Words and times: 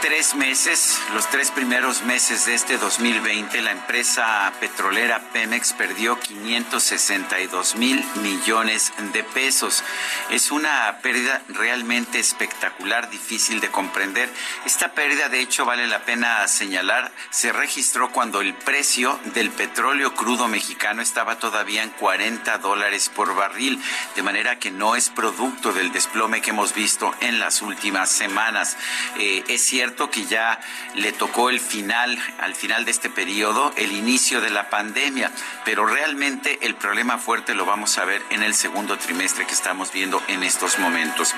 Tres 0.00 0.34
meses, 0.34 1.00
los 1.14 1.28
tres 1.28 1.50
primeros 1.50 2.02
meses 2.02 2.46
de 2.46 2.54
este 2.54 2.78
2020, 2.78 3.60
la 3.62 3.72
empresa 3.72 4.52
petrolera 4.60 5.20
Pemex 5.32 5.72
perdió 5.72 6.18
562 6.20 7.76
mil 7.76 8.04
millones 8.22 8.92
de 9.12 9.24
pesos. 9.24 9.82
Es 10.30 10.50
una 10.50 10.98
pérdida 11.02 11.42
realmente 11.48 12.18
espectacular, 12.18 13.10
difícil 13.10 13.60
de 13.60 13.70
comprender. 13.70 14.28
Esta 14.64 14.92
pérdida, 14.92 15.28
de 15.28 15.40
hecho, 15.40 15.64
vale 15.64 15.86
la 15.88 16.04
pena 16.04 16.46
señalar, 16.46 17.10
se 17.30 17.52
registró 17.52 18.12
cuando 18.12 18.40
el 18.40 18.54
precio 18.54 19.18
del 19.34 19.50
petróleo 19.50 20.14
crudo 20.14 20.48
mexicano 20.48 21.02
estaba 21.02 21.38
todavía 21.38 21.82
en 21.82 21.90
40 21.90 22.58
dólares 22.58 23.10
por 23.14 23.34
barril, 23.34 23.82
de 24.14 24.22
manera 24.22 24.58
que 24.58 24.70
no 24.70 24.94
es 24.94 25.10
producto 25.10 25.72
del 25.72 25.92
desplome 25.92 26.40
que 26.40 26.50
hemos 26.50 26.74
visto 26.74 27.14
en 27.20 27.40
las 27.40 27.62
últimas 27.62 28.10
semanas. 28.10 28.76
Eh, 29.18 29.44
es 29.48 29.64
cierto 29.64 29.87
que 29.96 30.24
ya 30.26 30.60
le 30.94 31.12
tocó 31.12 31.50
el 31.50 31.60
final, 31.60 32.18
al 32.38 32.54
final 32.54 32.84
de 32.84 32.90
este 32.90 33.10
periodo, 33.10 33.72
el 33.76 33.92
inicio 33.92 34.40
de 34.40 34.50
la 34.50 34.70
pandemia, 34.70 35.30
pero 35.64 35.86
realmente 35.86 36.58
el 36.62 36.74
problema 36.74 37.18
fuerte 37.18 37.54
lo 37.54 37.64
vamos 37.64 37.98
a 37.98 38.04
ver 38.04 38.22
en 38.30 38.42
el 38.42 38.54
segundo 38.54 38.96
trimestre 38.98 39.46
que 39.46 39.54
estamos 39.54 39.92
viendo 39.92 40.22
en 40.28 40.42
estos 40.42 40.78
momentos. 40.78 41.34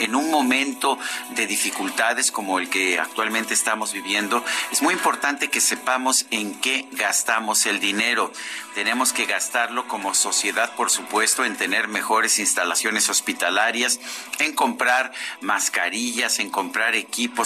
En 0.00 0.14
un 0.14 0.30
momento 0.30 0.98
de 1.30 1.46
dificultades 1.46 2.32
como 2.32 2.58
el 2.58 2.68
que 2.68 2.98
actualmente 2.98 3.54
estamos 3.54 3.92
viviendo, 3.92 4.44
es 4.70 4.82
muy 4.82 4.94
importante 4.94 5.48
que 5.48 5.60
sepamos 5.60 6.26
en 6.30 6.60
qué 6.60 6.86
gastamos 6.92 7.66
el 7.66 7.80
dinero. 7.80 8.32
Tenemos 8.74 9.12
que 9.12 9.26
gastarlo 9.26 9.88
como 9.88 10.14
sociedad, 10.14 10.74
por 10.76 10.90
supuesto, 10.90 11.44
en 11.44 11.56
tener 11.56 11.88
mejores 11.88 12.38
instalaciones 12.38 13.08
hospitalarias, 13.08 14.00
en 14.38 14.54
comprar 14.54 15.12
mascarillas, 15.40 16.38
en 16.38 16.50
comprar 16.50 16.94
equipo 16.94 17.44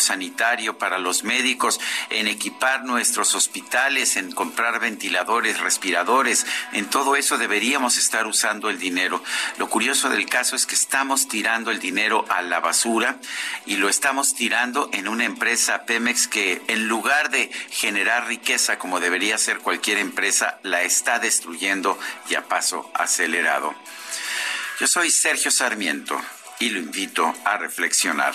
para 0.79 0.99
los 0.99 1.25
médicos, 1.25 1.81
en 2.11 2.29
equipar 2.29 2.85
nuestros 2.85 3.35
hospitales, 3.35 4.17
en 4.17 4.31
comprar 4.31 4.79
ventiladores, 4.79 5.59
respiradores. 5.59 6.47
En 6.73 6.91
todo 6.91 7.17
eso 7.17 7.39
deberíamos 7.39 7.97
estar 7.97 8.27
usando 8.27 8.69
el 8.69 8.79
dinero. 8.79 9.23
Lo 9.57 9.71
curioso 9.71 10.11
del 10.11 10.27
caso 10.27 10.55
es 10.55 10.67
que 10.67 10.75
estamos 10.75 11.29
tirando 11.29 11.71
el 11.71 11.79
dinero 11.79 12.27
a 12.29 12.43
la 12.43 12.61
basura 12.61 13.17
y 13.65 13.77
lo 13.77 13.89
estamos 13.89 14.35
tirando 14.35 14.91
en 14.93 15.09
una 15.09 15.25
empresa 15.25 15.87
Pemex 15.87 16.29
que 16.29 16.61
en 16.69 16.89
lugar 16.89 17.31
de 17.31 17.51
generar 17.71 18.27
riqueza 18.27 18.79
como 18.79 19.01
debería 19.01 19.39
ser 19.39 19.61
cualquier 19.61 19.97
empresa, 19.97 20.59
la 20.63 20.83
está 20.83 21.19
destruyendo 21.19 21.99
y 22.29 22.35
a 22.35 22.47
paso 22.47 22.91
acelerado. 22.95 23.75
Yo 24.79 24.87
soy 24.87 25.11
Sergio 25.11 25.51
Sarmiento 25.51 26.21
y 26.59 26.69
lo 26.69 26.81
invito 26.81 27.35
a 27.45 27.57
reflexionar. 27.57 28.35